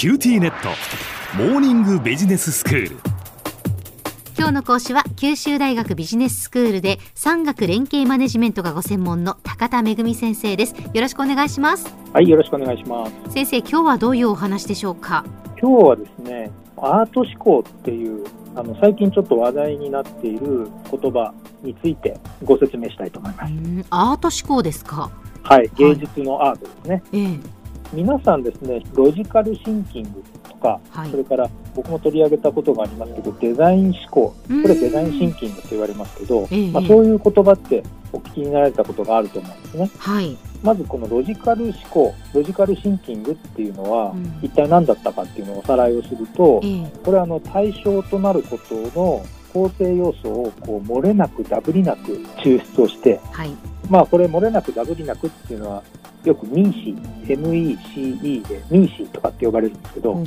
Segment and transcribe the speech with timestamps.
[0.00, 0.70] QTnet。
[1.36, 2.96] モーニングビジネススクール。
[4.34, 10.74] 今日の講師は九州大学ビジネススクールで産学連携マネジメントがご専門の高田恵先生です。
[10.74, 11.94] よろしくお願いします。
[12.14, 13.12] はいよろしくお願いします。
[13.28, 15.22] 先生今日はどういうお話でしょうか？
[15.60, 18.24] 今日はですねアート思考っていう
[18.56, 23.52] あの最近ちょっと話題になっている言葉についてご説明したいと思います。
[23.90, 25.10] アート思考ですか？
[25.42, 25.70] はい。
[25.76, 27.38] 芸術のアートですね、ええ、
[27.92, 34.34] 皆さんですねロジカルシンキングとか、はい、それから僕も取り上げたことがありますけどデザイン思考。
[34.48, 36.40] これデザインシンキングと言われますけど、
[36.72, 37.82] まあ、そういう言葉って
[38.12, 39.90] お聞きになられたことがあると思うんですね。
[39.98, 40.36] はい。
[40.62, 46.60] まずこのロジカル思考、ロジカルシンキングっていうのは、一体何だったかっていうのをおさらいをすると、
[47.04, 53.50] これはあの対象となることの構成要素をこう漏れなくダブりなく抽出をして、はい、
[53.90, 55.82] まあこれ漏れなくダブりなくっていうのは
[56.24, 60.22] よく MECE、MECE で MECE とかって呼ばれるんですけど、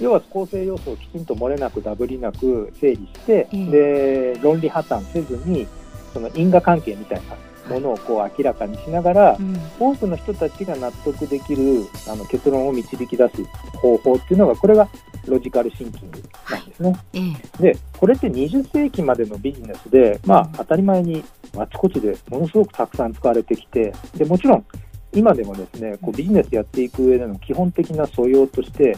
[0.00, 5.66] 要は構成要素をきちんと漏れなくダブりなく整理して、で論理破綻せずに
[6.14, 13.44] その因果関係みたいなものをこう明らかにしながら、うん、多くの人たちが納得できるあの結論を導き出す
[13.78, 14.88] 方法っていうのがこれが
[15.26, 16.90] ロジカルシンキングなんですね。
[16.90, 21.22] はいでこれって20世紀までのビジネスで、まあ、当たり前に
[21.56, 24.64] あちこちでものすごくたくさん使われてきてでもちろん
[25.12, 28.96] 今でもですねこうビジネスやっていく上での基本的な素養として、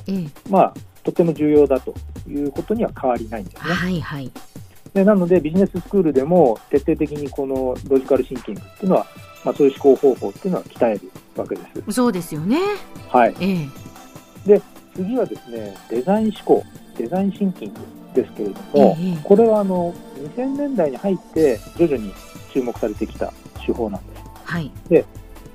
[0.48, 1.94] まあ、とても重要だと
[2.28, 3.62] いうことには変わりないんですね。
[3.72, 4.30] はいはい
[4.94, 9.06] でなのでビジネススクールでも徹底的にこのロジカルシンキングっていうのは、
[9.42, 11.92] まあ、そういう思考方法っていうのは鍛えるわけです。
[11.92, 12.58] そうですよね。
[13.08, 13.34] はい。
[13.40, 13.68] え
[14.46, 14.62] え、で
[14.94, 16.64] 次はですねデザイン思考
[16.96, 17.80] デザインシンキング
[18.14, 19.94] ですけれども、え、これはあの
[20.36, 22.12] 2000年代に入って徐々に
[22.52, 23.32] 注目されてきた
[23.64, 24.22] 手法なんです。
[24.44, 24.70] はい。
[24.88, 25.04] で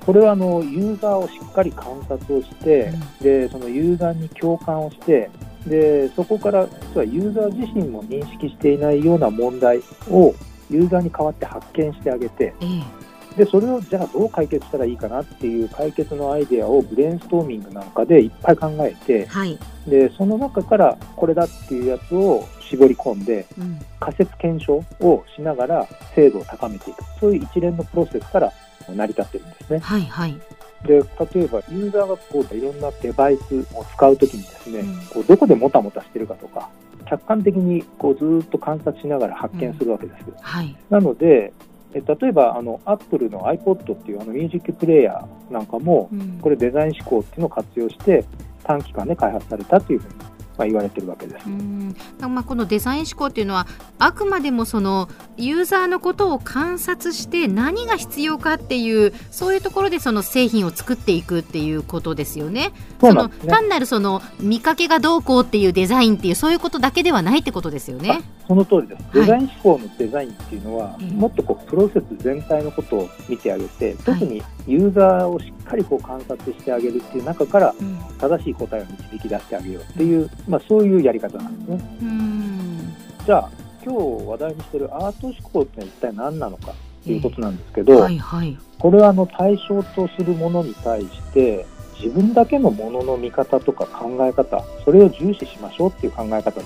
[0.04, 5.30] これはあのユーザーをしっかり観察をして、うん、でそのユーザーに共感をして
[5.66, 9.78] でそこから実はユーザー自身も認識していないような問題
[10.10, 10.34] を
[10.70, 12.54] ユーザーに代わって発見してあげて、
[13.36, 27.02] でそれをじゃあどう解決したらいいかなっていう解決のアイデアをブレインストーミングなんかでいっぱい考えて、はい、でその中からこれだっていうやつを絞り込んで、うん、仮説検証をしながら精度を高めていく。
[27.20, 28.52] そういう一連のプロセスから
[28.88, 29.78] 成り立ってるんですね。
[29.78, 30.40] はいはい。
[30.84, 36.70] で例えばユーザーがこういろんなデバイスを使うときにですね、うん、こうどこでもたもたしてるかとか
[37.08, 40.24] 客観的にこうずっと観察しながら発見するわけです。
[40.28, 41.52] うんはい、なのでえ
[41.92, 48.24] 例えばあのアップルの iPod っていうあのミュージックプレーヤーなんかも、うん、これデザイン思考っていうのを活用して
[48.64, 50.14] 短期間で開発されたというふうに
[50.58, 51.48] まあ、言われてるわけです。
[52.28, 53.66] まあ、このデザイン思考っていうのは
[53.98, 62.72] あくまでもそのユーザーのことを観察して何が必要かっていうそういうところでその製品を作っていくっていうことですよね。
[63.00, 68.20] その単なるその見かけがどうこうっていうデザインっていうそういうことだけではないってことですよね。
[68.48, 69.04] その通りです。
[69.12, 77.74] デザイン思考のデザインっていうのは、はい、もっとこうプロセス全体のことを見てあげて、特にユーザーをしっかりこう観察してあげるっていう中から
[78.18, 81.80] 正しい答えを導き出してあげようっていう、まあ、そういうやり方なんですね。
[83.24, 83.50] じゃあ
[83.84, 91.66] 今日話題にしているアート思考って一体何なのかということなんですけど、はいはい、これはあの対象とするものに対して
[92.00, 96.58] 自分だけのものの見方とか考え方それを重視しましょうっていう考え方なんです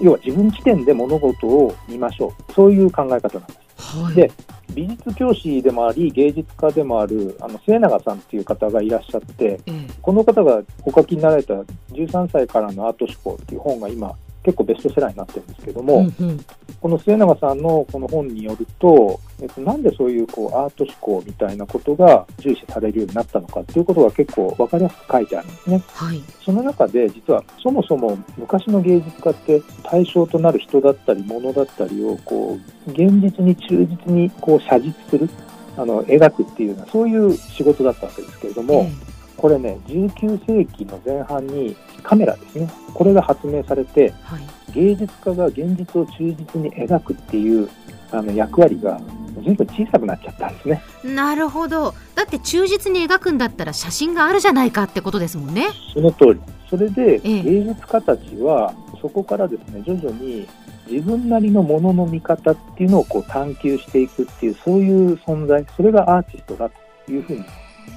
[0.00, 2.52] 要は自分起点で物事を見ましょう。
[2.52, 3.96] そういう考え方なんです。
[3.96, 4.30] はい、で
[4.74, 11.54] 美術教師でもあり芸術家でもあるあの末永さんっていう方がいらっしゃって、うん、この方がお書きになられた
[11.92, 16.40] 「13歳からのアート思考」っていう本が今結構ベストセラーになってるんですけども、うんうん、
[16.80, 25.82] この末永さんのこの本によると、えっと、なんでそういうこうアート思考みたいなことが重視されるようになったのかっていうことが結構分かりやすく書いてあるんですね。
[25.94, 35.28] はい、その中で実はそもそも昔の芸術家って対象となる人だったり物だったりをこう現実に忠実にこう写実する
[35.76, 38.90] あの描くっていうようなそういう仕事だったわけですけれども、
[39.36, 42.68] これね19世紀の前半にカメラですね。
[42.92, 44.42] これが発明されて、はい、
[44.72, 47.68] 芸術家が現実を忠実に描くっていう
[48.10, 49.00] あの役割が
[49.42, 50.82] ずいぶん小さくなっちゃったんですね。
[51.04, 55.68] なるほどだって忠実に描くんだったら写真があるじゃないかってことですもんね。
[55.94, 60.46] その通りそれで芸術家たちはそこからですね徐々に
[60.90, 66.70] 自分なりのものの見方っていうのをこう探求していくっていうそういう存在それがアーティストだ
[67.06, 67.44] というふうに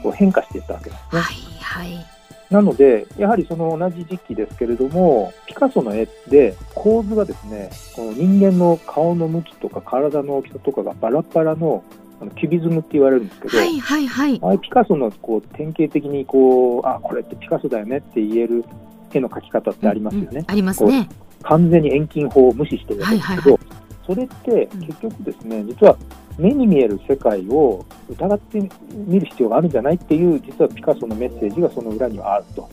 [0.04, 1.20] こう変化していったわけですね。
[1.20, 1.24] はい
[1.62, 2.21] はい
[2.52, 11.84] なので、やはりその同じ時期ですけれども、ピカソの絵で構図がですね、この人間の顔の向きとか体の大きさとかがバラバラの
[12.22, 18.64] あのキュビズムって言われるんですけど、はいはいはい、ああいうピカソのこう典型的にこうあこれってピカソだよねって言える
[19.12, 20.28] 絵の描き方ってありますよね。
[20.30, 21.10] うんうん、ありますね。
[21.42, 23.60] 完全に遠近法を無視してるわけですけど、はいはいはい、
[24.06, 25.98] それって結局ですね、実は
[26.42, 32.68] 目に見える世界を疑ってみる必要があるんじゃないっていう実はピカソのメッセージがその裏にはあると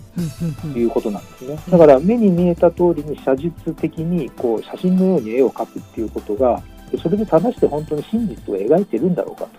[0.79, 1.59] いうことなんですね。
[1.69, 6.63] だから目に見えた通りに写実的にこう写真のように絵を描くっていうことが
[7.03, 9.51] それで正して本当に真実を描いてるんだろうかと。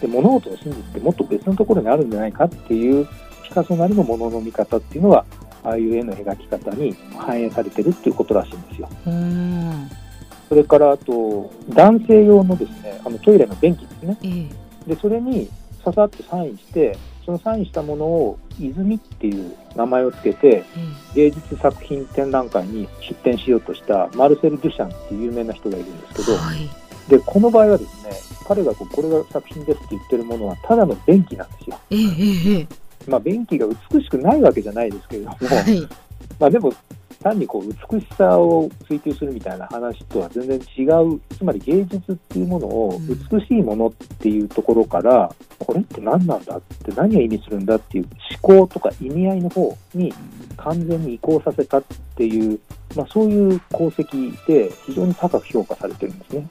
[0.00, 3.06] で物事の真実ってもっと別のところにあるんじゃないかっていう
[3.44, 5.24] ピカソなりのものの見方っていうのは
[5.62, 8.88] ああいう絵の描き方に反映されてるっていうことらしいんですよ。
[10.52, 14.50] それからあと男性用のですねあのトイレの便器ですね、えー、
[14.86, 15.48] でそれに
[15.82, 20.64] ささっとサインしてそのサインしたものを泉っていう名前をつけて、
[21.14, 26.68] 芸術作品展覧会に出展しようとしたマルセル・デュシャンっていう有名な人がいるんですけど、はい、
[27.08, 28.10] でこの場合はですね
[28.46, 31.80] 彼がこれが作品ですって言ってるものはただの便器なんですよ。
[31.90, 32.66] えー、
[33.06, 35.88] まあ、便器が美しくないわけじゃないですけれども、はい、
[36.38, 36.74] まあでも
[37.22, 40.82] 単にこう美しさを追求するみたいな話とは全然違
[41.14, 41.20] う。
[41.36, 48.08] つまり芸術っていうものを美しいものっていうところから、うん、これって何なんだって何を意味するんだっていう
[48.44, 50.12] 思考とか意味合いの方に
[50.56, 51.82] 完全に移行させたっ
[52.16, 52.58] ていう、
[52.96, 56.48] まあ、そういう功績で非常に高く評価されてるんですね。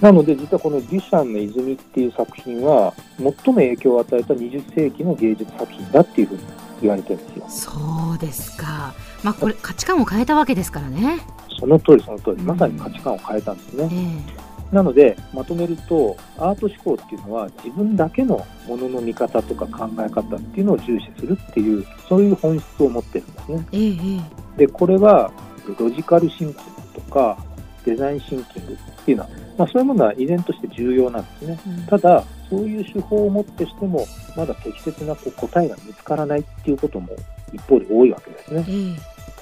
[0.00, 6.42] なので実はこのデュシャンの泉っていう作品は最も影響を与えた20世紀の芸術作品だっていうふうに
[6.80, 7.44] 言われてるんですよ。
[7.48, 8.94] そうですか。
[9.22, 11.20] まあこれ価値観を変えたわけですからね。
[11.58, 13.84] その通りその通り、まさに価値観を変えたんですね。
[13.84, 23.66] うんえー、なのでまとめるとアート思考っていうのは自分だけのものの見方とか考え方っていうのを重視するっていうそういう本質を持ってるんですね。
[23.72, 24.22] えー、
[24.56, 25.30] でこれは
[25.78, 27.38] ロジカルシンキングとか
[27.84, 31.60] デザインシンキングっていうのは、まあ、そういうものは依然として重要なんですね。
[31.66, 34.06] うん、ただそういう手法をもってしても
[34.36, 37.14] まだ適切な答えが見つからないっていうことも
[37.52, 38.64] 一方で多いわけですね。
[38.68, 38.96] うん、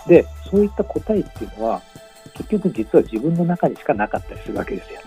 [0.07, 1.83] でそういった答えっていうのは
[2.35, 5.01] 結局実は自分の中にしかなかったりするわけですよ。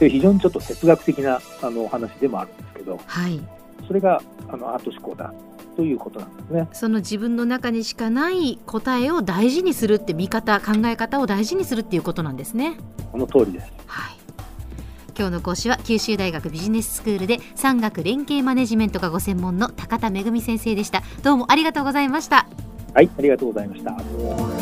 [0.00, 3.40] で非常にちょっと哲学的なあのお話でもあるんですけど、はい、
[3.86, 5.32] それがあのアート思考だ
[5.76, 6.68] ということなんですね。
[6.72, 12.76] その自分の中にしかない答えを大事にするって見方考え方を大事にするっていうことなんですね。
[13.12, 13.72] この通りです。
[13.86, 14.11] はい。
[15.16, 21.02] 今日の講師は九州大学ビジネススクールで産学連携マネジメントがご専門の高田恵先生でした。
[21.22, 22.46] どうもありがとうございました。
[22.94, 24.61] はいありがとうございました。